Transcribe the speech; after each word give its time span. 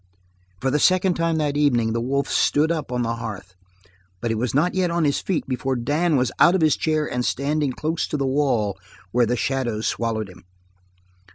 For 0.59 0.71
the 0.71 0.79
second 0.79 1.13
time 1.13 1.37
that 1.37 1.55
evening 1.55 1.93
the 1.93 2.01
wolf 2.01 2.27
stood 2.27 2.71
up 2.71 2.91
on 2.91 3.03
the 3.03 3.17
hearth, 3.17 3.53
but 4.19 4.31
he 4.31 4.35
was 4.35 4.55
not 4.55 4.73
yet 4.73 4.89
on 4.89 5.03
his 5.03 5.19
feet 5.19 5.45
before 5.47 5.75
Dan 5.75 6.15
was 6.15 6.31
out 6.39 6.55
of 6.55 6.61
his 6.61 6.75
chair 6.75 7.05
and 7.05 7.23
standing 7.23 7.71
close 7.71 8.07
to 8.07 8.17
the 8.17 8.25
wall, 8.25 8.79
where 9.11 9.27
the 9.27 9.37
shadows 9.37 9.85
swallowed 9.85 10.27
him. 10.27 10.43